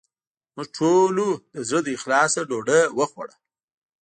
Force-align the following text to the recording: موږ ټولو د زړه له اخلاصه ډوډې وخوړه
موږ 0.55 0.67
ټولو 0.77 1.25
د 1.53 1.55
زړه 1.67 1.79
له 1.85 1.91
اخلاصه 1.97 2.41
ډوډې 2.49 2.81
وخوړه 2.97 3.35